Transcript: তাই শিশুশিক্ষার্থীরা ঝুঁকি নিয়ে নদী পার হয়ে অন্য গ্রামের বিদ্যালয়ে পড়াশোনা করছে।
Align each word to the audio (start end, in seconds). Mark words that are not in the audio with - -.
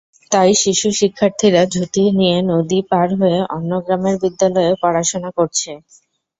তাই 0.31 0.51
শিশুশিক্ষার্থীরা 0.61 1.61
ঝুঁকি 1.73 2.03
নিয়ে 2.19 2.37
নদী 2.51 2.79
পার 2.91 3.09
হয়ে 3.19 3.39
অন্য 3.55 3.71
গ্রামের 3.85 4.15
বিদ্যালয়ে 4.23 4.71
পড়াশোনা 4.81 5.29
করছে। 5.37 5.71